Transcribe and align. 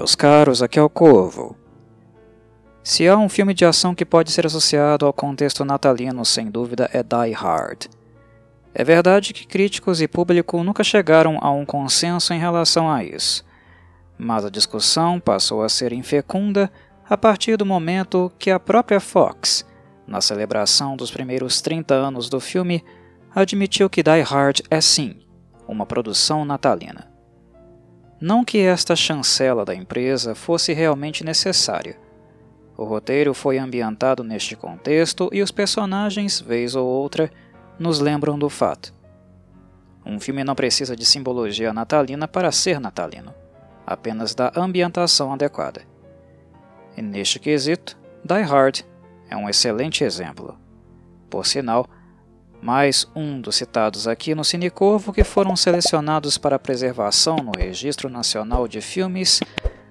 meus 0.00 0.14
caros, 0.14 0.62
aqui 0.62 0.78
é 0.78 0.82
o 0.82 0.88
Corvo. 0.88 1.54
Se 2.82 3.06
há 3.06 3.18
um 3.18 3.28
filme 3.28 3.52
de 3.52 3.66
ação 3.66 3.94
que 3.94 4.06
pode 4.06 4.32
ser 4.32 4.46
associado 4.46 5.04
ao 5.04 5.12
contexto 5.12 5.62
natalino, 5.62 6.24
sem 6.24 6.50
dúvida 6.50 6.88
é 6.90 7.02
Die 7.02 7.34
Hard. 7.34 7.84
É 8.72 8.82
verdade 8.82 9.34
que 9.34 9.46
críticos 9.46 10.00
e 10.00 10.08
público 10.08 10.64
nunca 10.64 10.82
chegaram 10.82 11.36
a 11.42 11.50
um 11.50 11.66
consenso 11.66 12.32
em 12.32 12.38
relação 12.38 12.90
a 12.90 13.04
isso, 13.04 13.44
mas 14.16 14.42
a 14.42 14.48
discussão 14.48 15.20
passou 15.20 15.62
a 15.62 15.68
ser 15.68 15.92
infecunda 15.92 16.72
a 17.06 17.18
partir 17.18 17.58
do 17.58 17.66
momento 17.66 18.32
que 18.38 18.50
a 18.50 18.58
própria 18.58 19.00
Fox, 19.00 19.66
na 20.06 20.22
celebração 20.22 20.96
dos 20.96 21.10
primeiros 21.10 21.60
30 21.60 21.92
anos 21.92 22.30
do 22.30 22.40
filme, 22.40 22.82
admitiu 23.34 23.90
que 23.90 24.02
Die 24.02 24.22
Hard 24.22 24.60
é 24.70 24.80
sim 24.80 25.20
uma 25.68 25.84
produção 25.84 26.42
natalina. 26.46 27.09
Não 28.20 28.44
que 28.44 28.58
esta 28.58 28.94
chancela 28.94 29.64
da 29.64 29.74
empresa 29.74 30.34
fosse 30.34 30.74
realmente 30.74 31.24
necessária. 31.24 31.98
O 32.76 32.84
roteiro 32.84 33.32
foi 33.32 33.56
ambientado 33.56 34.22
neste 34.22 34.54
contexto 34.54 35.30
e 35.32 35.42
os 35.42 35.50
personagens, 35.50 36.40
vez 36.40 36.74
ou 36.74 36.86
outra, 36.86 37.30
nos 37.78 37.98
lembram 37.98 38.38
do 38.38 38.50
fato. 38.50 38.92
Um 40.04 40.20
filme 40.20 40.44
não 40.44 40.54
precisa 40.54 40.94
de 40.94 41.06
simbologia 41.06 41.72
natalina 41.72 42.28
para 42.28 42.52
ser 42.52 42.78
natalino, 42.78 43.34
apenas 43.86 44.34
da 44.34 44.52
ambientação 44.54 45.32
adequada. 45.32 45.82
E 46.96 47.02
neste 47.02 47.38
quesito, 47.38 47.98
Die 48.22 48.42
Hard 48.42 48.82
é 49.30 49.36
um 49.36 49.48
excelente 49.48 50.04
exemplo. 50.04 50.58
Por 51.30 51.46
sinal, 51.46 51.86
mais 52.62 53.08
um 53.14 53.40
dos 53.40 53.56
citados 53.56 54.06
aqui 54.06 54.34
no 54.34 54.44
Cinecorvo 54.44 55.12
que 55.12 55.24
foram 55.24 55.56
selecionados 55.56 56.36
para 56.36 56.58
preservação 56.58 57.36
no 57.36 57.52
Registro 57.56 58.10
Nacional 58.10 58.68
de 58.68 58.82
Filmes 58.82 59.40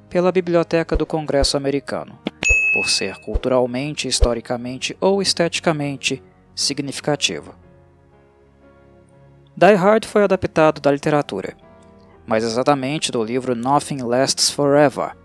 pela 0.07 0.31
Biblioteca 0.31 0.95
do 0.95 1.05
Congresso 1.05 1.57
Americano, 1.57 2.17
por 2.73 2.89
ser 2.89 3.15
culturalmente, 3.21 4.07
historicamente 4.07 4.95
ou 5.01 5.21
esteticamente 5.21 6.21
significativo. 6.53 7.55
Die 9.55 9.73
Hard 9.73 10.05
foi 10.05 10.23
adaptado 10.23 10.79
da 10.79 10.91
literatura, 10.91 11.57
mais 12.25 12.43
exatamente 12.43 13.11
do 13.11 13.23
livro 13.23 13.55
Nothing 13.55 14.03
Lasts 14.03 14.51
Forever, 14.51 15.15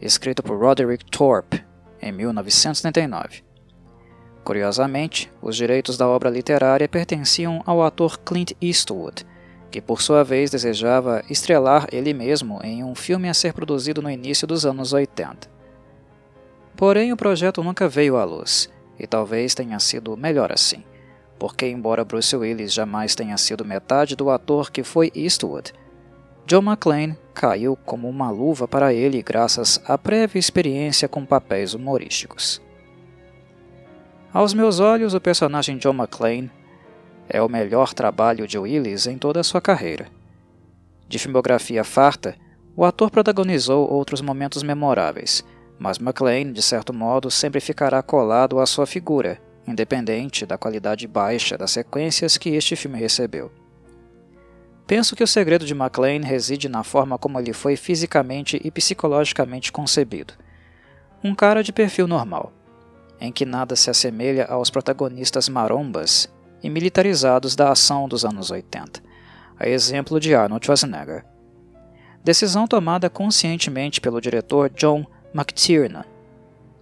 escrito 0.00 0.42
por 0.42 0.60
Roderick 0.60 1.04
Thorpe 1.06 1.64
em 2.00 2.12
1979. 2.12 3.51
Curiosamente, 4.44 5.30
os 5.40 5.56
direitos 5.56 5.96
da 5.96 6.08
obra 6.08 6.28
literária 6.28 6.88
pertenciam 6.88 7.62
ao 7.64 7.82
ator 7.82 8.18
Clint 8.18 8.52
Eastwood, 8.60 9.24
que 9.70 9.80
por 9.80 10.02
sua 10.02 10.24
vez 10.24 10.50
desejava 10.50 11.22
estrelar 11.30 11.86
ele 11.92 12.12
mesmo 12.12 12.60
em 12.62 12.82
um 12.82 12.94
filme 12.94 13.28
a 13.28 13.34
ser 13.34 13.52
produzido 13.52 14.02
no 14.02 14.10
início 14.10 14.46
dos 14.46 14.66
anos 14.66 14.92
80. 14.92 15.48
Porém, 16.76 17.12
o 17.12 17.16
projeto 17.16 17.62
nunca 17.62 17.88
veio 17.88 18.16
à 18.16 18.24
luz, 18.24 18.68
e 18.98 19.06
talvez 19.06 19.54
tenha 19.54 19.78
sido 19.78 20.16
melhor 20.16 20.52
assim, 20.52 20.82
porque, 21.38 21.66
embora 21.66 22.04
Bruce 22.04 22.34
Willis 22.34 22.72
jamais 22.72 23.14
tenha 23.14 23.36
sido 23.36 23.64
metade 23.64 24.16
do 24.16 24.28
ator 24.28 24.70
que 24.70 24.82
foi 24.82 25.12
Eastwood, 25.14 25.72
John 26.46 26.62
McClane 26.62 27.16
caiu 27.32 27.76
como 27.86 28.08
uma 28.08 28.30
luva 28.30 28.66
para 28.66 28.92
ele 28.92 29.22
graças 29.22 29.80
à 29.86 29.96
prévia 29.96 30.40
experiência 30.40 31.08
com 31.08 31.24
papéis 31.24 31.72
humorísticos. 31.72 32.60
Aos 34.34 34.54
meus 34.54 34.80
olhos, 34.80 35.12
o 35.12 35.20
personagem 35.20 35.76
John 35.76 35.92
McClane 35.92 36.50
é 37.28 37.42
o 37.42 37.50
melhor 37.50 37.92
trabalho 37.92 38.48
de 38.48 38.58
Willis 38.58 39.06
em 39.06 39.18
toda 39.18 39.40
a 39.40 39.44
sua 39.44 39.60
carreira. 39.60 40.06
De 41.06 41.18
filmografia 41.18 41.84
farta, 41.84 42.34
o 42.74 42.82
ator 42.82 43.10
protagonizou 43.10 43.86
outros 43.92 44.22
momentos 44.22 44.62
memoráveis, 44.62 45.44
mas 45.78 45.98
McClane, 45.98 46.50
de 46.50 46.62
certo 46.62 46.94
modo, 46.94 47.30
sempre 47.30 47.60
ficará 47.60 48.02
colado 48.02 48.58
à 48.58 48.64
sua 48.64 48.86
figura, 48.86 49.38
independente 49.68 50.46
da 50.46 50.56
qualidade 50.56 51.06
baixa 51.06 51.58
das 51.58 51.72
sequências 51.72 52.38
que 52.38 52.54
este 52.54 52.74
filme 52.74 52.98
recebeu. 52.98 53.52
Penso 54.86 55.14
que 55.14 55.22
o 55.22 55.28
segredo 55.28 55.66
de 55.66 55.74
McClane 55.74 56.24
reside 56.24 56.70
na 56.70 56.82
forma 56.82 57.18
como 57.18 57.38
ele 57.38 57.52
foi 57.52 57.76
fisicamente 57.76 58.58
e 58.64 58.70
psicologicamente 58.70 59.70
concebido. 59.70 60.32
Um 61.22 61.34
cara 61.34 61.62
de 61.62 61.70
perfil 61.70 62.08
normal 62.08 62.50
em 63.22 63.30
que 63.30 63.46
nada 63.46 63.76
se 63.76 63.88
assemelha 63.88 64.46
aos 64.46 64.68
protagonistas 64.68 65.48
marombas 65.48 66.28
e 66.60 66.68
militarizados 66.68 67.54
da 67.54 67.70
ação 67.70 68.08
dos 68.08 68.24
anos 68.24 68.50
80, 68.50 69.00
a 69.56 69.68
exemplo 69.68 70.18
de 70.18 70.34
Arnold 70.34 70.66
Schwarzenegger. 70.66 71.24
Decisão 72.24 72.66
tomada 72.66 73.08
conscientemente 73.08 74.00
pelo 74.00 74.20
diretor 74.20 74.68
John 74.70 75.06
McTiernan, 75.32 76.04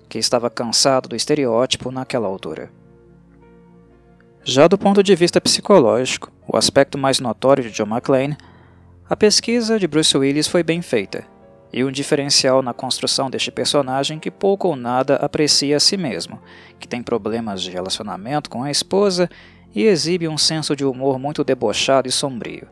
que 0.08 0.18
estava 0.18 0.48
cansado 0.48 1.10
do 1.10 1.16
estereótipo 1.16 1.90
naquela 1.90 2.26
altura. 2.26 2.72
Já 4.42 4.66
do 4.66 4.78
ponto 4.78 5.02
de 5.02 5.14
vista 5.14 5.42
psicológico, 5.42 6.32
o 6.48 6.56
aspecto 6.56 6.96
mais 6.96 7.20
notório 7.20 7.64
de 7.64 7.70
John 7.70 7.84
McClane, 7.84 8.38
a 9.06 9.14
pesquisa 9.14 9.78
de 9.78 9.86
Bruce 9.86 10.16
Willis 10.16 10.48
foi 10.48 10.62
bem 10.62 10.80
feita 10.80 11.22
e 11.72 11.84
um 11.84 11.90
diferencial 11.90 12.62
na 12.62 12.74
construção 12.74 13.30
deste 13.30 13.50
personagem 13.50 14.18
que 14.18 14.30
pouco 14.30 14.68
ou 14.68 14.76
nada 14.76 15.16
aprecia 15.16 15.76
a 15.76 15.80
si 15.80 15.96
mesmo, 15.96 16.40
que 16.78 16.88
tem 16.88 17.02
problemas 17.02 17.62
de 17.62 17.70
relacionamento 17.70 18.50
com 18.50 18.62
a 18.62 18.70
esposa 18.70 19.28
e 19.74 19.84
exibe 19.84 20.26
um 20.26 20.38
senso 20.38 20.74
de 20.74 20.84
humor 20.84 21.18
muito 21.18 21.44
debochado 21.44 22.08
e 22.08 22.12
sombrio. 22.12 22.68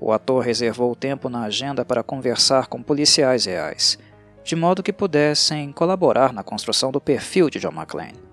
O 0.00 0.12
ator 0.12 0.44
reservou 0.44 0.94
tempo 0.94 1.28
na 1.28 1.42
agenda 1.42 1.84
para 1.84 2.02
conversar 2.02 2.68
com 2.68 2.82
policiais 2.82 3.44
reais, 3.44 3.98
de 4.42 4.56
modo 4.56 4.82
que 4.82 4.92
pudessem 4.92 5.72
colaborar 5.72 6.32
na 6.32 6.42
construção 6.42 6.90
do 6.90 7.00
perfil 7.00 7.50
de 7.50 7.58
John 7.58 7.72
McClane. 7.72 8.30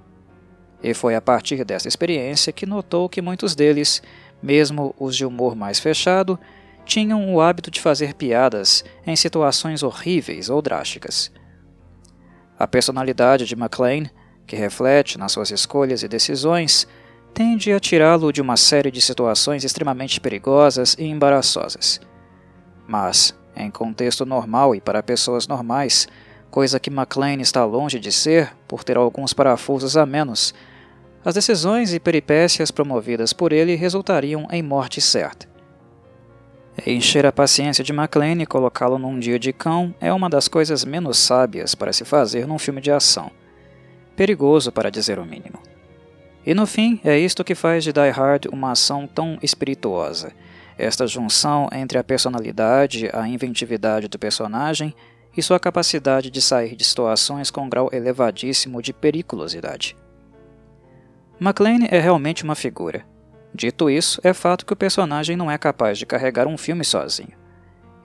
E 0.82 0.94
foi 0.94 1.16
a 1.16 1.22
partir 1.22 1.66
dessa 1.66 1.88
experiência 1.88 2.54
que 2.54 2.66
notou 2.66 3.10
que 3.10 3.22
muitos 3.22 3.56
deles, 3.56 4.02
mesmo 4.42 4.96
os 4.98 5.16
de 5.16 5.26
humor 5.26 5.56
mais 5.56 5.80
fechado, 5.80 6.40
tinham 6.88 7.34
o 7.34 7.42
hábito 7.42 7.70
de 7.70 7.82
fazer 7.82 8.14
piadas 8.16 8.84
em 9.06 9.16
situações 9.16 9.84
horríveis 9.84 10.50
ou 10.50 10.62
drásticas. 10.62 11.32
A 12.58 12.66
personalidade 12.66 13.46
de 13.46 13.54
McLean, 13.54 14.10
que 14.48 14.56
reflete 14.56 15.18
nas 15.18 15.34
suas 15.34 15.52
escolhas 15.52 16.02
e 16.02 16.08
decisões, 16.08 16.88
tende 17.34 17.72
a 17.72 17.80
tirá-lo 17.80 18.32
de 18.32 18.42
uma 18.42 18.58
série 18.58 18.90
de 18.90 19.02
situações 19.02 19.64
extremamente 19.64 20.20
perigosas 20.20 20.96
e 20.98 21.04
embaraçosas. 21.04 22.00
Mas, 22.88 23.36
em 23.56 23.70
contexto 23.70 24.26
normal 24.26 24.74
e 24.74 24.82
para 24.82 25.04
pessoas 25.04 25.46
normais, 25.46 26.08
coisa 26.50 26.80
que 26.80 26.90
McLean 26.90 27.42
está 27.42 27.66
longe 27.66 28.00
de 28.00 28.12
ser 28.12 28.56
por 28.68 28.84
ter 28.84 28.98
alguns 28.98 29.34
parafusos 29.34 29.98
a 29.98 30.06
menos, 30.06 30.54
as 31.24 31.36
decisões 31.36 31.94
e 31.94 32.00
peripécias 32.00 32.72
promovidas 32.72 33.34
por 33.34 33.52
ele 33.52 33.76
resultariam 33.76 34.48
em 34.50 34.64
morte 34.64 35.02
certa. 35.02 35.57
Encher 36.86 37.26
a 37.26 37.32
paciência 37.32 37.84
de 37.84 37.92
McLean 37.92 38.42
e 38.42 38.46
colocá-lo 38.46 39.00
num 39.00 39.18
dia 39.18 39.40
de 39.40 39.52
cão 39.52 39.96
é 40.00 40.14
uma 40.14 40.30
das 40.30 40.48
coisas 40.48 40.86
menos 40.86 41.18
sábias 41.18 41.74
para 41.74 41.92
se 41.92 42.06
fazer 42.06 42.48
num 42.48 42.60
filme 42.60 42.80
de 42.80 42.92
ação. 42.92 43.32
Perigoso, 44.16 44.72
para 44.72 44.92
dizer 44.92 45.18
o 45.18 45.26
mínimo. 45.26 45.60
E 46.46 46.54
no 46.54 46.68
fim, 46.68 47.02
é 47.04 47.18
isto 47.18 47.44
que 47.44 47.56
faz 47.56 47.84
de 47.84 47.92
Die 47.92 48.10
Hard 48.10 48.46
uma 48.46 48.72
ação 48.72 49.08
tão 49.08 49.38
espirituosa. 49.42 50.32
Esta 50.78 51.08
junção 51.08 51.68
entre 51.74 51.98
a 51.98 52.04
personalidade, 52.04 53.10
a 53.12 53.28
inventividade 53.28 54.08
do 54.08 54.20
personagem 54.20 54.94
e 55.36 55.42
sua 55.42 55.60
capacidade 55.60 56.30
de 56.30 56.42
sair 56.42 56.76
de 56.76 56.86
situações 56.86 57.50
com 57.50 57.62
um 57.62 57.70
grau 57.70 57.90
elevadíssimo 57.92 58.82
de 58.82 58.94
periculosidade. 58.94 59.98
McLean 61.40 61.86
é 61.90 62.00
realmente 62.00 62.44
uma 62.44 62.56
figura, 62.56 63.06
Dito 63.54 63.90
isso, 63.90 64.20
é 64.24 64.34
fato 64.34 64.66
que 64.66 64.74
o 64.74 64.76
personagem 64.76 65.36
não 65.36 65.50
é 65.50 65.58
capaz 65.58 65.98
de 65.98 66.06
carregar 66.06 66.48
um 66.48 66.58
filme 66.58 66.84
sozinho. 66.84 67.34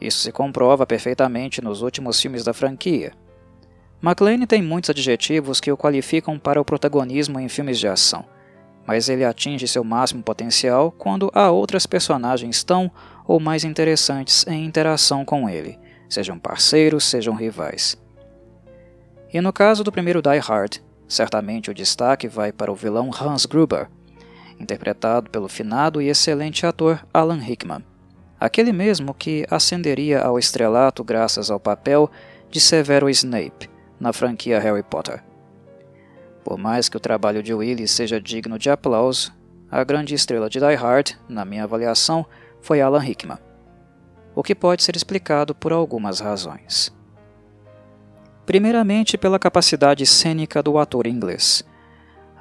Isso 0.01 0.21
se 0.21 0.33
comprova 0.33 0.87
perfeitamente 0.87 1.63
nos 1.63 1.83
últimos 1.83 2.21
filmes 2.21 2.45
da 2.45 2.53
franquia. 2.53 3.13
McLean 4.03 4.45
tem 4.47 4.61
muitos 4.61 4.91
adjetivos 4.91 5.61
que 5.61 5.71
o 5.71 5.77
qualificam 5.77 6.39
para 6.39 6.61
o 6.61 6.65
protagonismo 6.65 7.39
em 7.39 7.49
filmes 7.49 7.79
de 7.79 7.87
ação, 7.87 8.25
mas 8.85 9.09
ele 9.09 9.25
atinge 9.25 9.69
seu 9.69 9.85
máximo 9.85 10.23
potencial 10.23 10.91
quando 10.91 11.31
há 11.33 11.51
outras 11.51 11.87
personagens 11.87 12.65
tão 12.65 12.91
ou 13.27 13.39
mais 13.39 13.63
interessantes 13.63 14.45
em 14.49 14.65
interação 14.65 15.25
com 15.25 15.49
ele, 15.49 15.79
sejam 16.09 16.39
parceiros, 16.39 17.05
sejam 17.05 17.35
rivais. 17.35 17.97
E 19.33 19.41
no 19.41 19.53
caso 19.53 19.85
do 19.85 19.93
primeiro 19.93 20.21
Die 20.21 20.39
Hard, 20.39 20.79
certamente 21.07 21.71
o 21.71 21.75
destaque 21.75 22.27
vai 22.27 22.53
para 22.53 22.73
o 22.73 22.75
vilão 22.75 23.11
Hans 23.11 23.47
Gruber, 23.47 23.89
interpretado 24.63 25.29
pelo 25.29 25.49
finado 25.49 26.01
e 26.01 26.09
excelente 26.09 26.65
ator 26.65 27.05
Alan 27.13 27.39
Rickman, 27.39 27.85
aquele 28.39 28.73
mesmo 28.73 29.13
que 29.13 29.47
ascenderia 29.51 30.21
ao 30.21 30.39
estrelato 30.39 31.05
graças 31.05 31.51
ao 31.51 31.61
papel 31.61 32.11
de 32.51 32.61
Severo 32.61 33.11
Snape 33.11 33.69
na 33.99 34.13
franquia 34.13 34.59
Harry 34.59 34.83
Potter. 34.83 35.23
Por 36.45 36.59
mais 36.59 36.89
que 36.89 36.97
o 36.97 37.01
trabalho 37.01 37.43
de 37.43 37.55
Willis 37.55 37.91
seja 37.91 38.21
digno 38.21 38.59
de 38.59 38.69
aplauso, 38.71 39.33
a 39.71 39.85
grande 39.85 40.15
estrela 40.15 40.51
de 40.51 40.59
Die 40.59 40.75
Hard, 40.75 41.13
na 41.29 41.45
minha 41.45 41.65
avaliação, 41.65 42.27
foi 42.61 42.81
Alan 42.81 42.99
Rickman, 42.99 43.39
o 44.35 44.43
que 44.43 44.55
pode 44.55 44.83
ser 44.83 44.97
explicado 44.97 45.55
por 45.55 45.73
algumas 45.73 46.21
razões. 46.21 46.93
Primeiramente, 48.45 49.17
pela 49.17 49.39
capacidade 49.39 50.05
cênica 50.05 50.63
do 50.63 50.79
ator 50.79 51.07
inglês. 51.07 51.65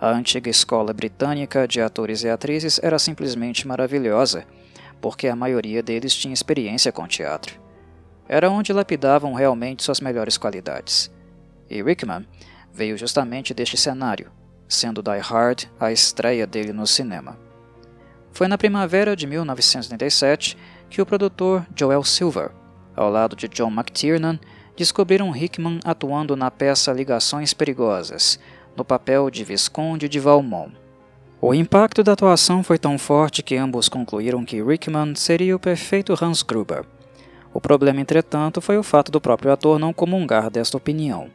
A 0.02 0.10
antiga 0.10 0.50
escola 0.50 0.92
britânica 0.94 1.68
de 1.68 1.80
atores 1.80 2.24
e 2.24 2.30
atrizes 2.30 2.80
era 2.82 2.98
simplesmente 2.98 3.68
maravilhosa, 3.68 4.48
porque 5.00 5.28
a 5.28 5.36
maioria 5.36 5.84
deles 5.84 6.16
tinha 6.16 6.34
experiência 6.34 6.92
com 6.92 7.08
teatro. 7.08 7.62
Era 8.28 8.50
onde 8.50 8.74
lapidavam 8.74 9.36
realmente 9.36 9.84
suas 9.84 10.02
melhores 10.02 10.40
qualidades. 10.40 11.12
E 11.70 11.84
Rickman 11.84 12.26
veio 12.74 12.98
justamente 12.98 13.54
deste 13.54 13.78
cenário, 13.78 14.32
sendo 14.68 15.04
Die 15.04 15.20
Hard 15.20 15.66
a 15.80 15.92
estreia 15.92 16.48
dele 16.48 16.74
no 16.74 16.88
cinema. 16.88 17.38
Foi 18.32 18.48
na 18.48 18.58
primavera 18.58 19.16
de 19.16 19.28
1987 19.28 20.58
que 20.90 21.00
o 21.00 21.06
produtor 21.06 21.64
Joel 21.76 22.04
Silver, 22.04 22.50
ao 22.96 23.08
lado 23.08 23.36
de 23.36 23.48
John 23.48 23.70
McTiernan, 23.70 24.40
descobriram 24.76 25.36
Hickman 25.36 25.80
atuando 25.86 26.36
na 26.36 26.50
peça 26.50 26.92
Ligações 26.92 27.54
Perigosas, 27.54 28.40
no 28.76 28.86
papel 28.86 29.30
de 29.30 29.44
Visconde 29.44 30.08
de 30.08 30.20
Valmont. 30.20 30.74
O 31.42 31.54
impacto 31.54 32.04
da 32.04 32.14
atuação 32.14 32.64
foi 32.64 32.78
tão 32.78 32.98
forte 32.98 33.42
que 33.42 33.56
ambos 33.56 33.90
concluíram 33.90 34.46
que 34.46 34.62
Rickman 34.62 35.16
seria 35.16 35.56
o 35.56 35.60
perfeito 35.60 36.14
Hans 36.22 36.44
Gruber. 36.44 36.86
O 37.54 37.60
problema, 37.60 38.00
entretanto, 38.00 38.62
foi 38.62 38.78
o 38.78 38.84
fato 38.84 39.12
do 39.12 39.20
próprio 39.20 39.52
ator 39.52 39.80
não 39.80 39.92
comungar 39.92 40.50
desta 40.50 40.78
opinião. 40.78 41.30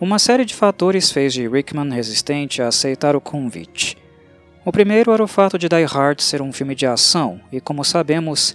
Uma 0.00 0.18
série 0.18 0.44
de 0.44 0.54
fatores 0.54 1.10
fez 1.10 1.32
de 1.32 1.48
Rickman 1.48 1.90
resistente 1.90 2.62
a 2.62 2.68
aceitar 2.68 3.16
o 3.16 3.20
convite. 3.20 3.96
O 4.64 4.70
primeiro 4.70 5.10
era 5.10 5.24
o 5.24 5.26
fato 5.26 5.58
de 5.58 5.68
Die 5.68 5.84
Hard 5.84 6.20
ser 6.20 6.42
um 6.42 6.52
filme 6.52 6.74
de 6.74 6.86
ação, 6.86 7.40
e 7.50 7.60
como 7.60 7.82
sabemos, 7.82 8.54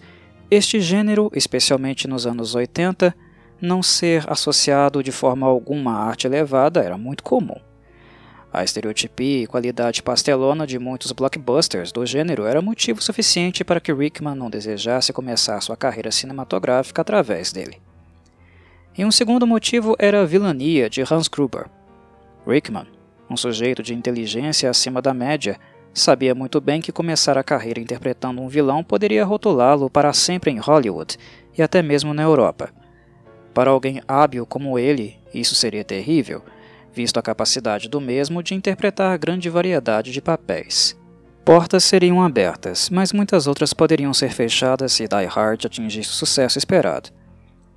este 0.52 0.80
gênero, 0.80 1.32
especialmente 1.34 2.08
nos 2.08 2.28
anos 2.28 2.54
80, 2.54 3.16
não 3.60 3.82
ser 3.82 4.24
associado 4.32 5.02
de 5.02 5.12
forma 5.12 5.48
alguma 5.48 5.94
à 5.94 6.04
arte 6.06 6.28
elevada 6.28 6.84
era 6.84 6.98
muito 6.98 7.24
comum. 7.24 7.60
A 8.54 8.64
estereotipia 8.64 9.42
e 9.42 9.48
qualidade 9.48 10.04
pastelona 10.04 10.68
de 10.68 10.78
muitos 10.78 11.12
blockbusters 11.12 11.92
do 11.92 12.06
gênero 12.06 12.46
era 12.46 12.62
motivo 12.62 13.02
suficiente 13.02 13.64
para 13.64 13.82
que 13.82 13.92
Rickman 13.92 14.36
não 14.36 14.48
desejasse 14.48 15.12
começar 15.12 15.60
sua 15.60 15.76
carreira 15.76 16.12
cinematográfica 16.12 17.02
através 17.02 17.52
dele. 17.52 17.82
E 18.96 19.04
um 19.04 19.12
segundo 19.12 19.48
motivo 19.48 19.96
era 19.98 20.22
a 20.22 20.26
vilania 20.26 20.88
de 20.88 21.02
Hans 21.02 21.28
Gruber. 21.28 21.66
Rickman, 22.46 22.86
um 23.28 23.36
sujeito 23.36 23.82
de 23.82 23.96
inteligência 23.96 24.70
acima 24.70 25.02
da 25.02 25.16
média, 25.16 25.60
sabia 25.92 26.36
muito 26.36 26.62
bem 26.62 26.80
que 26.80 26.92
começar 26.92 27.40
a 27.40 27.44
carreira 27.44 27.80
interpretando 27.80 28.40
um 28.40 28.48
vilão 28.48 28.84
poderia 28.84 29.26
rotulá-lo 29.26 29.90
para 29.90 30.14
sempre 30.14 30.52
em 30.52 30.60
Hollywood 30.60 31.18
e 31.58 31.64
até 31.64 31.82
mesmo 31.82 32.14
na 32.14 32.22
Europa. 32.22 32.70
Para 33.52 33.72
alguém 33.72 34.00
hábil 34.08 34.46
como 34.46 34.78
ele, 34.78 35.18
isso 35.34 35.56
seria 35.56 35.84
terrível, 35.84 36.44
visto 36.94 37.18
a 37.18 37.22
capacidade 37.22 37.90
do 37.90 38.00
mesmo 38.00 38.44
de 38.44 38.54
interpretar 38.54 39.18
grande 39.18 39.50
variedade 39.50 40.12
de 40.12 40.22
papéis. 40.22 40.96
Portas 41.44 41.84
seriam 41.84 42.22
abertas, 42.22 42.90
mas 42.90 43.12
muitas 43.12 43.48
outras 43.48 43.74
poderiam 43.74 44.14
ser 44.14 44.32
fechadas 44.32 44.94
se 44.94 45.08
Die 45.08 45.26
Hard 45.26 45.66
atingisse 45.66 46.10
o 46.10 46.14
sucesso 46.14 46.58
esperado. 46.58 47.10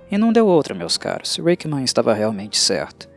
E 0.09 0.17
não 0.17 0.31
deu 0.31 0.47
outra, 0.47 0.73
meus 0.73 0.97
caros. 0.97 1.37
Rickman 1.37 1.83
estava 1.83 2.13
realmente 2.13 2.57
certo. 2.57 3.09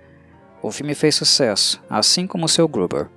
O 0.60 0.72
filme 0.72 0.94
fez 0.94 1.14
sucesso, 1.14 1.80
assim 1.88 2.26
como 2.26 2.48
seu 2.48 2.66
Gruber. 2.66 3.08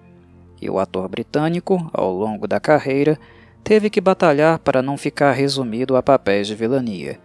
E 0.61 0.69
o 0.69 0.77
ator 0.77 1.09
britânico, 1.09 1.89
ao 1.91 2.13
longo 2.13 2.47
da 2.47 2.59
carreira, 2.59 3.17
teve 3.63 3.89
que 3.89 3.99
batalhar 3.99 4.59
para 4.59 4.81
não 4.81 4.95
ficar 4.95 5.31
resumido 5.31 5.95
a 5.95 6.03
papéis 6.03 6.45
de 6.45 6.53
vilania. 6.53 7.19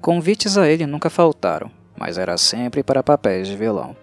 Convites 0.00 0.58
a 0.58 0.68
ele 0.68 0.86
nunca 0.86 1.08
faltaram, 1.08 1.70
mas 1.96 2.18
era 2.18 2.36
sempre 2.36 2.82
para 2.82 3.02
papéis 3.02 3.46
de 3.46 3.56
vilão. 3.56 3.96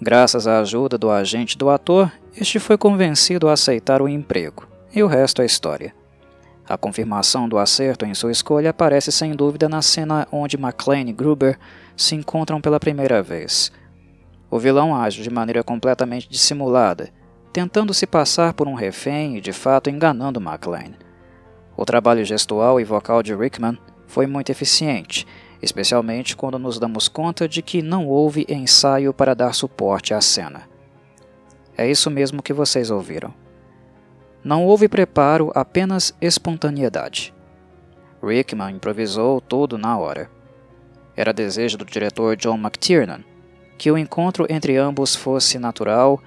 Graças 0.00 0.46
à 0.46 0.60
ajuda 0.60 0.96
do 0.96 1.10
agente 1.10 1.58
do 1.58 1.68
ator, 1.68 2.12
este 2.36 2.60
foi 2.60 2.78
convencido 2.78 3.48
a 3.48 3.54
aceitar 3.54 4.00
o 4.00 4.08
emprego, 4.08 4.64
e 4.94 5.02
o 5.02 5.08
resto 5.08 5.42
é 5.42 5.46
história. 5.46 5.92
A 6.68 6.78
confirmação 6.78 7.48
do 7.48 7.58
acerto 7.58 8.06
em 8.06 8.14
sua 8.14 8.30
escolha 8.30 8.70
aparece 8.70 9.10
sem 9.10 9.32
dúvida 9.32 9.68
na 9.68 9.82
cena 9.82 10.28
onde 10.30 10.56
McClane 10.56 11.10
e 11.10 11.12
Gruber 11.12 11.58
se 11.96 12.14
encontram 12.14 12.60
pela 12.60 12.78
primeira 12.78 13.20
vez. 13.24 13.72
O 14.48 14.56
vilão 14.56 14.94
age 14.94 15.20
de 15.20 15.30
maneira 15.30 15.64
completamente 15.64 16.28
dissimulada, 16.28 17.10
tentando 17.52 17.92
se 17.92 18.06
passar 18.06 18.54
por 18.54 18.68
um 18.68 18.74
refém 18.74 19.36
e 19.36 19.40
de 19.40 19.52
fato 19.52 19.90
enganando 19.90 20.40
McClane. 20.40 20.94
O 21.76 21.84
trabalho 21.84 22.24
gestual 22.24 22.80
e 22.80 22.84
vocal 22.84 23.20
de 23.20 23.34
Rickman 23.34 23.76
foi 24.06 24.28
muito 24.28 24.50
eficiente, 24.50 25.26
especialmente 25.62 26.36
quando 26.36 26.58
nos 26.58 26.78
damos 26.78 27.08
conta 27.08 27.48
de 27.48 27.62
que 27.62 27.82
não 27.82 28.06
houve 28.06 28.46
ensaio 28.48 29.12
para 29.12 29.34
dar 29.34 29.54
suporte 29.54 30.14
à 30.14 30.20
cena. 30.20 30.68
É 31.76 31.88
isso 31.88 32.10
mesmo 32.10 32.42
que 32.42 32.52
vocês 32.52 32.90
ouviram. 32.90 33.32
Não 34.42 34.64
houve 34.64 34.88
preparo, 34.88 35.50
apenas 35.54 36.14
espontaneidade. 36.20 37.34
Rickman 38.22 38.76
improvisou 38.76 39.40
tudo 39.40 39.78
na 39.78 39.96
hora. 39.98 40.30
Era 41.16 41.32
desejo 41.32 41.78
do 41.78 41.84
diretor 41.84 42.36
John 42.36 42.56
McTiernan 42.56 43.22
que 43.78 43.90
o 43.90 43.96
encontro 43.96 44.44
entre 44.50 44.76
ambos 44.76 45.14
fosse 45.14 45.58
natural, 45.58 46.20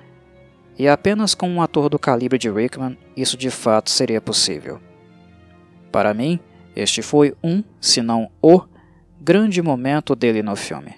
e 0.79 0.87
apenas 0.87 1.35
com 1.35 1.49
um 1.49 1.61
ator 1.61 1.89
do 1.89 1.99
calibre 1.99 2.39
de 2.39 2.49
Rickman 2.49 2.97
isso 3.15 3.35
de 3.35 3.51
fato 3.51 3.91
seria 3.91 4.21
possível. 4.21 4.79
Para 5.91 6.13
mim, 6.13 6.39
este 6.73 7.01
foi 7.01 7.35
um, 7.43 7.61
se 7.79 8.01
não 8.01 8.31
o, 8.41 8.61
grande 9.23 9.61
momento 9.61 10.15
dele 10.15 10.41
no 10.41 10.55
filme. 10.55 10.95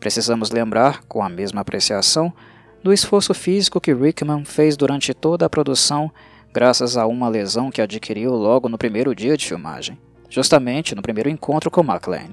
Precisamos 0.00 0.50
lembrar, 0.50 1.02
com 1.02 1.22
a 1.22 1.28
mesma 1.28 1.60
apreciação, 1.60 2.32
do 2.82 2.94
esforço 2.94 3.34
físico 3.34 3.78
que 3.78 3.92
Rickman 3.92 4.42
fez 4.46 4.74
durante 4.74 5.12
toda 5.12 5.44
a 5.44 5.50
produção, 5.50 6.10
graças 6.50 6.96
a 6.96 7.06
uma 7.06 7.28
lesão 7.28 7.70
que 7.70 7.82
adquiriu 7.82 8.32
logo 8.32 8.70
no 8.70 8.78
primeiro 8.78 9.14
dia 9.14 9.36
de 9.36 9.46
filmagem, 9.46 9.98
justamente 10.30 10.94
no 10.94 11.02
primeiro 11.02 11.28
encontro 11.28 11.70
com 11.70 11.82
McLean. 11.82 12.30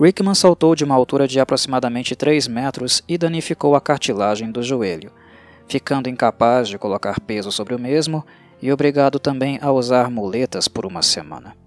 Rickman 0.00 0.34
saltou 0.34 0.74
de 0.74 0.82
uma 0.82 0.94
altura 0.94 1.28
de 1.28 1.38
aproximadamente 1.38 2.16
3 2.16 2.48
metros 2.48 3.02
e 3.06 3.18
danificou 3.18 3.76
a 3.76 3.80
cartilagem 3.80 4.50
do 4.50 4.62
joelho, 4.62 5.12
ficando 5.68 6.08
incapaz 6.08 6.66
de 6.66 6.78
colocar 6.78 7.20
peso 7.20 7.52
sobre 7.52 7.74
o 7.74 7.78
mesmo 7.78 8.24
e 8.62 8.72
obrigado 8.72 9.18
também 9.18 9.58
a 9.60 9.70
usar 9.70 10.10
muletas 10.10 10.66
por 10.66 10.86
uma 10.86 11.02
semana. 11.02 11.63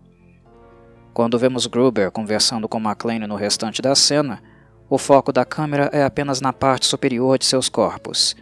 Quando 1.17 1.39
vemos 1.39 1.65
Gruber 1.65 2.11
conversando 2.11 2.69
com 2.69 2.77
McLean 2.79 3.25
no 3.25 3.35
restante 3.35 3.81
da 3.81 3.95
cena, 3.95 4.39
o 4.87 4.99
foco 4.99 5.33
da 5.33 5.43
câmera 5.43 5.89
é 5.91 6.03
apenas 6.03 6.41
na 6.41 6.53
parte 6.53 6.85
superior 6.85 7.39
de 7.39 7.45
seus 7.45 7.67
corpos. 7.69 8.35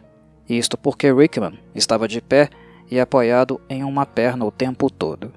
Isto 0.50 0.78
porque 0.78 1.10
Rickman 1.10 1.58
estava 1.74 2.06
de 2.06 2.20
pé 2.20 2.50
e 2.92 3.00
apoiado 3.00 3.62
em 3.70 3.82
uma 3.86 4.06
perna 4.06 4.44
o 4.44 4.52
tempo 4.52 4.90
todo. 4.90 5.32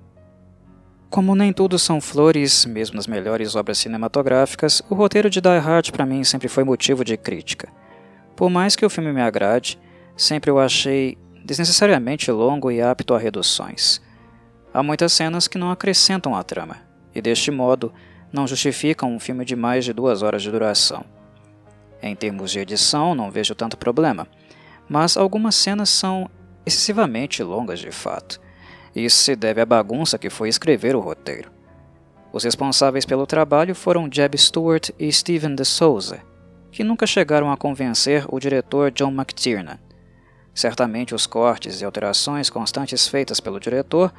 Como 1.09 1.37
nem 1.37 1.53
tudo 1.53 1.79
são 1.79 2.01
flores, 2.01 2.67
mesmo 2.67 2.97
nas 2.97 3.07
melhores 3.07 3.55
obras 3.55 3.79
cinematográficas, 3.79 4.83
o 4.91 4.97
roteiro 4.97 5.31
de 5.31 5.41
Die 5.41 5.59
Hard 5.59 5.93
para 5.93 6.05
mim 6.05 6.25
sempre 6.25 6.49
foi 6.49 6.65
motivo 6.65 7.05
de 7.05 7.17
crítica. 7.17 7.69
Por 8.35 8.51
mais 8.51 8.75
que 8.75 8.85
o 8.85 8.91
filme 8.91 9.13
me 9.13 9.23
agrade, 9.23 9.79
sempre 10.17 10.51
o 10.51 10.59
achei 10.59 11.17
desnecessariamente 11.45 12.33
longo 12.33 12.69
e 12.69 12.83
apto 12.83 13.15
a 13.15 13.19
reduções. 13.19 14.03
Há 14.75 14.83
muitas 14.83 15.13
cenas 15.13 15.47
que 15.47 15.57
não 15.57 15.71
acrescentam 15.71 16.35
à 16.35 16.43
trama, 16.43 16.88
e 17.15 17.21
deste 17.21 17.51
modo 17.51 17.93
não 18.33 18.47
justificam 18.47 19.15
um 19.15 19.21
filme 19.21 19.45
de 19.45 19.57
mais 19.57 19.85
de 19.85 19.93
duas 19.93 20.23
horas 20.23 20.43
de 20.43 20.51
duração. 20.51 21.05
Em 22.03 22.15
termos 22.15 22.51
de 22.51 22.61
edição, 22.61 23.15
não 23.15 23.31
vejo 23.31 23.55
tanto 23.55 23.77
problema, 23.77 24.27
mas 24.89 25.17
algumas 25.17 25.55
cenas 25.55 25.91
são 25.91 26.31
excessivamente 26.65 27.43
longas 27.43 27.81
de 27.81 27.91
fato. 27.91 28.41
Isso 28.95 29.19
se 29.19 29.35
deve 29.35 29.61
à 29.61 29.67
bagunça 29.67 30.19
que 30.19 30.31
foi 30.31 30.49
escrever 30.49 30.95
o 30.95 31.01
roteiro. 31.01 31.51
Os 32.33 32.45
responsáveis 32.45 33.07
pelo 33.07 33.27
trabalho 33.27 33.75
foram 33.75 34.09
Jeb 34.11 34.37
Stewart 34.37 34.91
e 34.99 35.11
Steven 35.11 35.55
de 35.55 35.65
Souza, 35.65 36.21
que 36.71 36.85
nunca 36.85 37.07
chegaram 37.07 37.51
a 37.51 37.57
convencer 37.57 38.25
o 38.29 38.39
diretor 38.39 38.91
John 38.91 39.11
McTiernan. 39.11 39.79
Certamente 40.55 41.15
os 41.15 41.27
cortes 41.27 41.81
e 41.81 41.85
alterações 41.85 42.51
constantes 42.51 43.09
feitas 43.09 43.41
pelo 43.41 43.61
diretor 43.61 44.13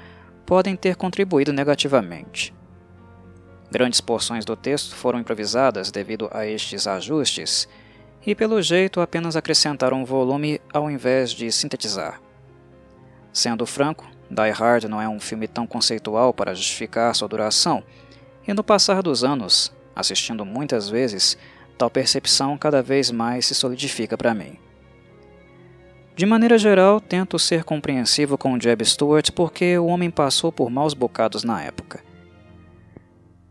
podem 0.45 0.75
ter 0.75 0.95
contribuído 0.95 1.53
negativamente. 1.53 2.53
Grandes 3.71 4.01
porções 4.01 4.45
do 4.45 4.55
texto 4.55 4.95
foram 4.95 5.19
improvisadas 5.19 5.91
devido 5.91 6.27
a 6.31 6.45
estes 6.45 6.87
ajustes, 6.87 7.67
e 8.25 8.33
pelo 8.33 8.61
jeito 8.61 8.99
apenas 8.99 9.35
acrescentaram 9.35 10.03
volume 10.05 10.59
ao 10.73 10.89
invés 10.89 11.31
de 11.31 11.51
sintetizar. 11.51 12.19
Sendo 13.31 13.65
franco, 13.65 14.07
Die 14.29 14.51
Hard 14.51 14.85
não 14.85 15.01
é 15.01 15.07
um 15.07 15.19
filme 15.19 15.47
tão 15.47 15.67
conceitual 15.67 16.33
para 16.33 16.55
justificar 16.55 17.15
sua 17.15 17.27
duração, 17.27 17.83
e 18.47 18.53
no 18.53 18.63
passar 18.63 19.03
dos 19.03 19.23
anos, 19.23 19.71
assistindo 19.95 20.43
muitas 20.43 20.89
vezes, 20.89 21.37
tal 21.77 21.89
percepção 21.89 22.57
cada 22.57 22.81
vez 22.81 23.11
mais 23.11 23.45
se 23.45 23.53
solidifica 23.53 24.17
para 24.17 24.33
mim. 24.33 24.57
De 26.15 26.25
maneira 26.25 26.57
geral, 26.57 26.99
tento 26.99 27.39
ser 27.39 27.63
compreensivo 27.63 28.37
com 28.37 28.59
Jeb 28.59 28.83
Stewart 28.83 29.31
porque 29.31 29.77
o 29.77 29.85
homem 29.85 30.09
passou 30.09 30.51
por 30.51 30.69
maus 30.69 30.93
bocados 30.93 31.43
na 31.43 31.63
época. 31.63 32.08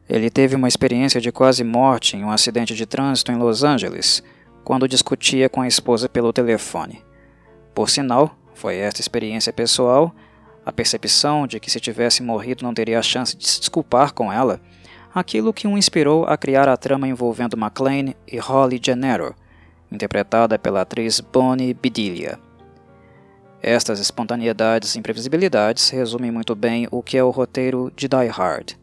Ele 0.08 0.30
teve 0.30 0.56
uma 0.56 0.68
experiência 0.68 1.20
de 1.20 1.30
quase 1.30 1.62
morte 1.62 2.16
em 2.16 2.24
um 2.24 2.30
acidente 2.30 2.74
de 2.74 2.86
trânsito 2.86 3.30
em 3.30 3.36
Los 3.36 3.62
Angeles, 3.62 4.22
quando 4.64 4.88
discutia 4.88 5.48
com 5.48 5.60
a 5.60 5.68
esposa 5.68 6.08
pelo 6.08 6.32
telefone. 6.32 7.04
Por 7.74 7.90
sinal, 7.90 8.36
foi 8.54 8.76
esta 8.76 9.00
experiência 9.00 9.52
pessoal, 9.52 10.14
a 10.64 10.72
percepção 10.72 11.46
de 11.46 11.60
que 11.60 11.70
se 11.70 11.80
tivesse 11.80 12.22
morrido 12.22 12.64
não 12.64 12.74
teria 12.74 12.98
a 12.98 13.02
chance 13.02 13.36
de 13.36 13.46
se 13.46 13.60
desculpar 13.60 14.12
com 14.12 14.32
ela, 14.32 14.60
aquilo 15.14 15.52
que 15.52 15.66
o 15.66 15.76
inspirou 15.76 16.24
a 16.24 16.36
criar 16.36 16.68
a 16.68 16.76
trama 16.76 17.08
envolvendo 17.08 17.56
McLean 17.56 18.14
e 18.26 18.38
Holly 18.38 18.80
Gennaro, 18.82 19.34
interpretada 19.90 20.58
pela 20.58 20.82
atriz 20.82 21.20
Bonnie 21.20 21.74
Bedelia. 21.74 22.38
Estas 23.62 23.98
espontaneidades 24.00 24.94
e 24.94 24.98
imprevisibilidades 24.98 25.90
resumem 25.90 26.30
muito 26.30 26.54
bem 26.54 26.86
o 26.90 27.02
que 27.02 27.16
é 27.18 27.24
o 27.24 27.30
roteiro 27.30 27.92
de 27.96 28.06
Die 28.06 28.28
Hard. 28.28 28.74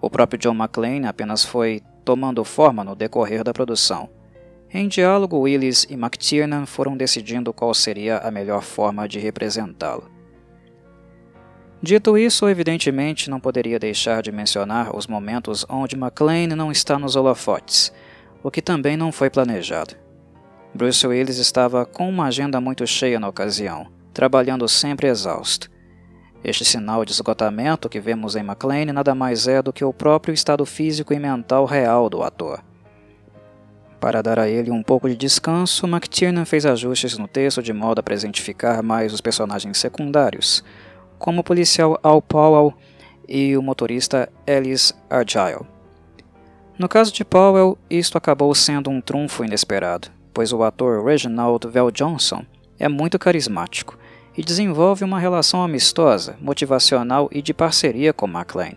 O 0.00 0.08
próprio 0.08 0.38
John 0.38 0.54
McClane 0.54 1.06
apenas 1.06 1.44
foi 1.44 1.82
tomando 2.04 2.44
forma 2.44 2.84
no 2.84 2.94
decorrer 2.94 3.42
da 3.42 3.52
produção. 3.52 4.08
Em 4.72 4.86
diálogo, 4.86 5.38
Willis 5.38 5.84
e 5.88 5.94
McTiernan 5.94 6.66
foram 6.66 6.96
decidindo 6.96 7.52
qual 7.52 7.72
seria 7.72 8.18
a 8.18 8.30
melhor 8.30 8.62
forma 8.62 9.08
de 9.08 9.18
representá-lo. 9.18 10.10
Dito 11.80 12.18
isso, 12.18 12.48
evidentemente 12.48 13.30
não 13.30 13.38
poderia 13.38 13.78
deixar 13.78 14.20
de 14.20 14.32
mencionar 14.32 14.94
os 14.96 15.06
momentos 15.06 15.64
onde 15.68 15.96
McClane 15.96 16.54
não 16.54 16.72
está 16.72 16.98
nos 16.98 17.14
holofotes, 17.14 17.92
o 18.42 18.50
que 18.50 18.60
também 18.60 18.96
não 18.96 19.12
foi 19.12 19.30
planejado. 19.30 19.94
Bruce 20.74 21.06
Willis 21.06 21.38
estava 21.38 21.86
com 21.86 22.08
uma 22.08 22.26
agenda 22.26 22.60
muito 22.60 22.86
cheia 22.86 23.18
na 23.18 23.28
ocasião, 23.28 23.86
trabalhando 24.12 24.68
sempre 24.68 25.08
exausto. 25.08 25.70
Este 26.42 26.64
sinal 26.64 27.04
de 27.04 27.12
esgotamento 27.12 27.88
que 27.88 28.00
vemos 28.00 28.36
em 28.36 28.40
McClane 28.40 28.92
nada 28.92 29.14
mais 29.14 29.48
é 29.48 29.60
do 29.60 29.72
que 29.72 29.84
o 29.84 29.92
próprio 29.92 30.32
estado 30.32 30.64
físico 30.64 31.12
e 31.12 31.18
mental 31.18 31.64
real 31.64 32.08
do 32.08 32.22
ator. 32.22 32.62
Para 34.00 34.22
dar 34.22 34.38
a 34.38 34.48
ele 34.48 34.70
um 34.70 34.82
pouco 34.82 35.08
de 35.08 35.16
descanso, 35.16 35.86
McTiernan 35.86 36.44
fez 36.44 36.64
ajustes 36.64 37.18
no 37.18 37.26
texto 37.26 37.60
de 37.60 37.72
modo 37.72 37.98
a 37.98 38.02
presentificar 38.02 38.82
mais 38.82 39.12
os 39.12 39.20
personagens 39.20 39.76
secundários, 39.78 40.62
como 41.18 41.40
o 41.40 41.44
policial 41.44 41.98
Al 42.02 42.22
Powell 42.22 42.72
e 43.28 43.56
o 43.56 43.62
motorista 43.62 44.28
Ellis 44.46 44.94
Argyle. 45.10 45.66
No 46.78 46.88
caso 46.88 47.12
de 47.12 47.24
Powell, 47.24 47.76
isto 47.90 48.16
acabou 48.16 48.54
sendo 48.54 48.88
um 48.88 49.00
trunfo 49.00 49.44
inesperado, 49.44 50.08
pois 50.32 50.52
o 50.52 50.62
ator 50.62 51.04
Reginald 51.04 51.66
Vel 51.66 51.90
Johnson 51.90 52.44
é 52.78 52.88
muito 52.88 53.18
carismático 53.18 53.98
e 54.38 54.42
desenvolve 54.44 55.02
uma 55.02 55.18
relação 55.18 55.64
amistosa, 55.64 56.36
motivacional 56.40 57.28
e 57.32 57.42
de 57.42 57.52
parceria 57.52 58.12
com 58.12 58.28
McLean, 58.28 58.76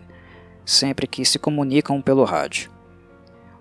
sempre 0.64 1.06
que 1.06 1.24
se 1.24 1.38
comunicam 1.38 2.02
pelo 2.02 2.24
rádio. 2.24 2.68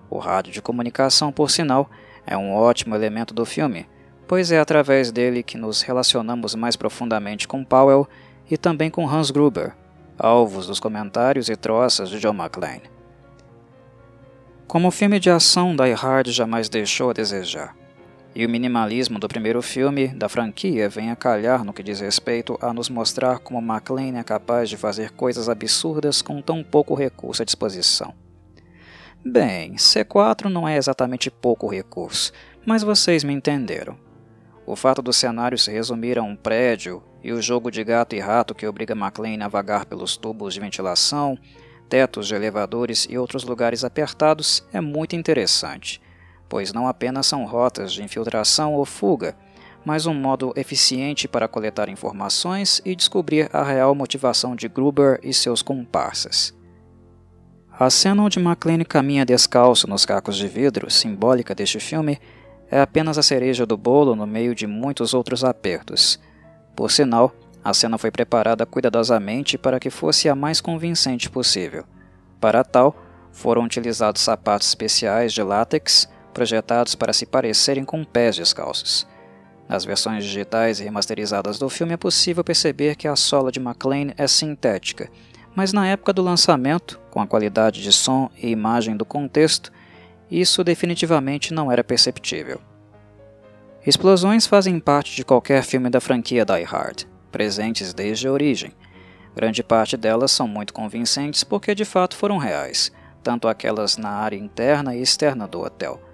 O 0.10 0.18
rádio 0.18 0.52
de 0.52 0.64
comunicação, 0.64 1.32
por 1.32 1.52
sinal, 1.52 1.88
é 2.26 2.36
um 2.36 2.56
ótimo 2.56 2.96
elemento 2.96 3.36
do 3.36 3.46
filme, 3.46 3.88
pois 4.28 4.52
é 4.52 4.60
através 4.60 5.12
dele 5.12 5.44
que 5.44 5.60
nos 5.60 5.84
relacionamos 5.84 6.56
mais 6.56 6.76
profundamente 6.76 7.48
com 7.48 7.64
Powell 7.64 8.08
e 8.50 8.58
também 8.58 8.90
com 8.90 9.08
Hans 9.08 9.30
Gruber, 9.30 9.76
alvos 10.18 10.66
dos 10.66 10.80
comentários 10.80 11.50
e 11.50 11.56
troças 11.56 12.10
de 12.10 12.20
John 12.20 12.34
McClane. 12.34 12.90
Como 14.68 14.90
filme 14.90 15.20
de 15.20 15.30
ação, 15.30 15.76
Die 15.76 15.94
Hard 15.94 16.30
jamais 16.30 16.68
deixou 16.68 17.12
a 17.12 17.14
desejar 17.14 17.80
e 18.34 18.46
o 18.46 18.50
minimalismo 18.50 19.20
do 19.20 19.28
primeiro 19.28 19.62
filme 19.62 20.08
da 20.08 20.30
franquia 20.30 20.88
vem 20.88 21.12
a 21.12 21.16
calhar 21.16 21.66
no 21.66 21.74
que 21.74 21.84
diz 21.84 22.00
respeito 22.00 22.58
a 22.62 22.74
nos 22.74 22.90
mostrar 22.90 23.40
como 23.40 23.60
McLean 23.60 24.18
é 24.18 24.24
capaz 24.24 24.70
de 24.70 24.78
fazer 24.78 25.12
coisas 25.12 25.50
absurdas 25.50 26.22
com 26.22 26.42
tão 26.42 26.64
pouco 26.64 26.96
recurso 26.96 27.42
à 27.42 27.46
disposição. 27.46 28.14
Bem, 29.24 29.76
C4 29.76 30.46
não 30.46 30.68
é 30.68 30.78
exatamente 30.78 31.30
pouco 31.30 31.68
recurso, 31.68 32.32
mas 32.66 32.84
vocês 32.84 33.24
me 33.24 33.34
entenderam. 33.34 33.98
O 34.66 34.76
fato 34.76 35.02
do 35.02 35.12
cenário 35.12 35.58
se 35.58 35.72
resumir 35.72 36.18
a 36.18 36.24
um 36.24 36.36
prédio 36.36 37.04
e 37.24 37.34
o 37.34 37.42
jogo 37.42 37.70
de 37.70 37.84
gato 37.84 38.16
e 38.16 38.20
rato 38.20 38.56
que 38.56 38.66
obriga 38.66 38.96
McLean 38.96 39.44
a 39.44 39.50
vagar 39.50 39.86
pelos 39.86 40.16
tubos 40.16 40.54
de 40.54 40.60
ventilação, 40.60 41.38
tetos 41.90 42.28
de 42.28 42.36
elevadores 42.36 43.06
e 43.10 43.18
outros 43.18 43.44
lugares 43.44 43.84
apertados 43.84 44.66
é 44.72 44.80
muito 44.80 45.16
interessante 45.16 46.02
pois 46.52 46.74
não 46.74 46.86
apenas 46.86 47.28
são 47.28 47.46
rotas 47.46 47.94
de 47.94 48.04
infiltração 48.04 48.74
ou 48.74 48.84
fuga, 48.84 49.38
mas 49.86 50.06
um 50.06 50.14
modo 50.14 50.52
eficiente 50.58 51.26
para 51.26 51.48
coletar 51.48 51.88
informações 51.88 52.82
e 52.84 52.94
descobrir 52.94 53.50
a 53.54 53.64
real 53.64 53.96
motivação 53.96 54.54
de 54.54 54.68
Gruber 54.68 55.18
e 55.24 55.34
seus 55.34 55.62
comparsas. 55.62 56.54
A 57.72 57.90
cena 57.90 58.22
onde 58.22 58.38
McLean 58.38 58.84
caminha 58.84 59.26
descalço 59.26 59.88
nos 59.88 60.06
cacos 60.06 60.36
de 60.36 60.46
vidro, 60.46 60.92
simbólica 60.92 61.56
deste 61.56 61.80
filme, 61.80 62.20
é 62.70 62.82
apenas 62.82 63.18
a 63.18 63.24
cereja 63.24 63.66
do 63.66 63.78
bolo 63.78 64.14
no 64.14 64.28
meio 64.28 64.54
de 64.54 64.68
muitos 64.68 65.14
outros 65.14 65.46
apertos. 65.46 66.20
Por 66.76 66.92
sinal, 66.92 67.34
a 67.64 67.74
cena 67.74 67.98
foi 67.98 68.12
preparada 68.12 68.66
cuidadosamente 68.66 69.58
para 69.58 69.80
que 69.80 69.90
fosse 69.90 70.28
a 70.28 70.36
mais 70.36 70.60
convincente 70.60 71.30
possível. 71.30 71.86
Para 72.42 72.62
tal, 72.62 72.94
foram 73.32 73.64
utilizados 73.64 74.22
sapatos 74.22 74.68
especiais 74.68 75.32
de 75.32 75.42
látex, 75.42 76.10
projetados 76.32 76.96
para 76.96 77.14
se 77.14 77.26
parecerem 77.26 77.86
com 77.86 78.04
pés 78.04 78.36
descalços. 78.36 79.08
Nas 79.72 79.86
versões 79.86 80.26
digitais 80.26 80.82
e 80.82 80.84
remasterizadas 80.84 81.58
do 81.58 81.70
filme 81.70 81.94
é 81.94 81.98
possível 81.98 82.44
perceber 82.44 82.98
que 82.98 83.08
a 83.08 83.16
sola 83.16 83.50
de 83.50 83.58
McLean 83.58 84.14
é 84.18 84.28
sintética, 84.28 85.10
mas 85.56 85.72
na 85.72 85.88
época 85.88 86.12
do 86.12 86.22
lançamento, 86.22 87.00
com 87.10 87.22
a 87.22 87.26
qualidade 87.26 87.82
de 87.82 87.90
som 87.94 88.30
e 88.38 88.50
imagem 88.50 88.98
do 88.98 89.06
contexto, 89.06 89.72
isso 90.30 90.62
definitivamente 90.62 91.54
não 91.54 91.72
era 91.72 91.86
perceptível. 91.86 92.60
Explosões 93.88 94.46
fazem 94.46 94.78
parte 94.78 95.16
de 95.16 95.24
qualquer 95.24 95.64
filme 95.64 95.90
da 95.90 96.02
franquia 96.02 96.44
Die 96.44 96.64
Hard, 96.64 97.04
presentes 97.32 97.94
desde 97.94 98.28
a 98.28 98.32
origem. 98.34 98.74
Grande 99.34 99.64
parte 99.64 99.96
delas 99.96 100.34
são 100.34 100.50
muito 100.50 100.74
convincentes 100.74 101.46
porque 101.46 101.74
de 101.74 101.86
fato 101.86 102.18
foram 102.18 102.38
reais, 102.38 102.92
tanto 103.24 103.48
aquelas 103.48 103.96
na 103.96 104.10
área 104.10 104.36
interna 104.36 104.94
e 104.94 105.02
externa 105.02 105.48
do 105.48 105.62
hotel 105.62 106.11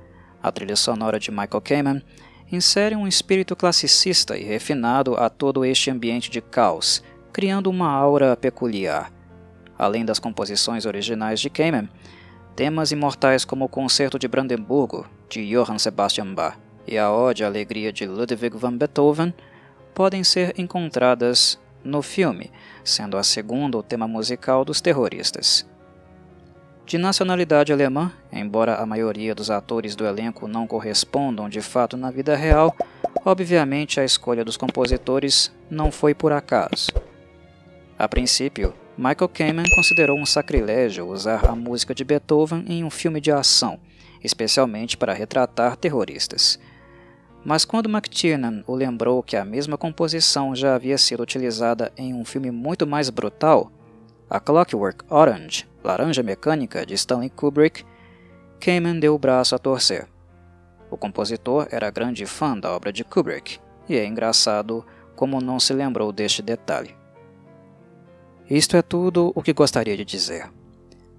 a 0.48 0.52
trilha 0.52 0.76
sonora 0.76 1.20
de 1.20 1.30
Michael 1.32 1.62
Kamen 1.62 2.04
insere 2.52 2.96
um 2.96 3.08
espírito 3.08 3.56
classicista 3.56 4.38
e 4.38 4.44
refinado 4.44 5.16
a 5.16 5.30
todo 5.30 5.66
este 5.66 5.92
ambiente 5.92 6.30
de 6.30 6.42
caos, 6.42 7.04
criando 7.34 7.70
uma 7.70 7.90
aura 7.92 8.36
peculiar. 8.36 9.12
Além 9.78 10.06
das 10.06 10.20
composições 10.20 10.86
originais 10.86 11.40
de 11.40 11.50
Kamen, 11.50 11.90
temas 12.56 12.92
imortais 12.92 13.46
como 13.46 13.66
o 13.66 13.70
Concerto 13.70 14.18
de 14.18 14.28
Brandemburgo, 14.28 15.06
de 15.30 15.46
Johann 15.46 15.78
Sebastian 15.78 16.34
Bach, 16.34 16.58
e 16.88 16.98
a 16.98 17.12
Ode 17.12 17.44
à 17.44 17.48
Alegria 17.48 17.92
de 17.92 18.06
Ludwig 18.06 18.56
van 18.56 18.78
Beethoven 18.78 19.34
podem 19.94 20.24
ser 20.24 20.54
encontradas 20.58 21.60
no 21.84 22.02
filme, 22.02 22.50
sendo 22.84 23.18
a 23.18 23.24
segunda 23.24 23.78
o 23.78 23.84
tema 23.84 24.08
musical 24.08 24.64
dos 24.64 24.80
terroristas. 24.80 25.68
De 26.88 26.98
nacionalidade 26.98 27.74
alemã, 27.74 28.14
embora 28.32 28.76
a 28.76 28.86
maioria 28.86 29.36
dos 29.36 29.52
atores 29.52 29.94
do 29.94 30.06
elenco 30.06 30.48
não 30.48 30.66
correspondam 30.66 31.50
de 31.50 31.60
fato 31.60 31.98
na 31.98 32.10
vida 32.10 32.34
real, 32.34 32.74
obviamente 33.26 34.00
a 34.00 34.06
escolha 34.06 34.46
dos 34.46 34.56
compositores 34.56 35.52
não 35.70 35.92
foi 35.92 36.14
por 36.14 36.32
acaso. 36.32 36.88
A 38.00 38.08
princípio, 38.08 38.74
Michael 38.98 39.28
Kamen 39.28 39.66
considerou 39.76 40.18
um 40.18 40.26
sacrilégio 40.26 41.06
usar 41.10 41.46
a 41.46 41.54
música 41.54 41.94
de 41.94 42.06
Beethoven 42.06 42.64
em 42.70 42.86
um 42.86 42.90
filme 42.90 43.20
de 43.20 43.34
ação, 43.34 43.78
especialmente 44.24 44.96
para 44.96 45.12
retratar 45.14 45.76
terroristas. 45.76 46.58
Mas 47.44 47.66
quando 47.66 47.90
McTiernan 47.90 48.64
o 48.66 48.74
lembrou 48.74 49.22
que 49.22 49.36
a 49.36 49.44
mesma 49.44 49.78
composição 49.78 50.56
já 50.56 50.76
havia 50.76 50.98
sido 50.98 51.22
utilizada 51.22 51.92
em 51.98 52.14
um 52.14 52.24
filme 52.24 52.50
muito 52.50 52.88
mais 52.88 53.10
brutal, 53.10 53.74
A 54.30 54.42
Clockwork 54.42 55.06
Orange, 55.10 55.66
Laranja 55.82 56.22
Mecânica 56.22 56.86
de 56.86 56.94
Stanley 56.96 57.30
Kubrick, 57.30 57.86
Kamen 58.60 59.00
deu 59.00 59.16
o 59.16 59.18
braço 59.18 59.56
a 59.56 59.58
torcer. 59.58 60.06
O 60.92 60.98
compositor 60.98 61.66
era 61.72 61.90
grande 61.90 62.26
fã 62.26 62.58
da 62.58 62.76
obra 62.76 62.92
de 62.92 63.06
Kubrick, 63.06 63.58
e 63.88 63.96
é 63.96 64.06
engraçado 64.06 64.86
como 65.16 65.40
não 65.40 65.62
se 65.62 65.72
lembrou 65.72 66.12
deste 66.12 66.42
detalhe. 66.42 66.94
Isto 68.50 68.76
é 68.76 68.82
tudo 68.82 69.32
o 69.34 69.42
que 69.42 69.54
gostaria 69.54 69.96
de 69.96 70.04
dizer. 70.04 70.50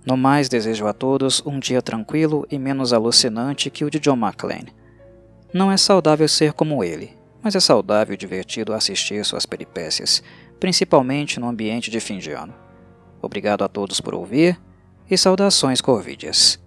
No 0.05 0.15
mais, 0.15 0.49
desejo 0.49 0.87
a 0.87 0.93
todos 0.93 1.43
um 1.47 1.59
dia 1.59 1.81
tranquilo 1.81 2.47
e 2.51 2.59
menos 2.59 2.93
alucinante 2.93 3.71
que 3.71 3.87
o 3.87 3.91
de 3.91 3.99
John 3.99 4.17
McClane. 4.17 4.75
Não 5.53 5.73
é 5.73 5.79
saudável 5.79 6.29
ser 6.29 6.53
como 6.53 6.85
ele, 6.85 7.17
mas 7.43 7.55
é 7.55 7.61
saudável 7.61 8.13
e 8.13 8.19
divertido 8.19 8.75
assistir 8.75 9.25
suas 9.25 9.47
peripécias, 9.47 10.23
principalmente 10.61 11.41
no 11.41 11.49
ambiente 11.49 11.91
de 11.91 12.01
fim 12.01 12.19
de 12.19 12.33
ano. 12.33 12.68
Obrigado 13.21 13.65
a 13.65 13.69
todos 13.69 14.01
por 14.01 14.15
ouvir 14.15 14.59
e 15.11 15.17
saudações 15.17 15.81
corvídeas. 15.81 16.59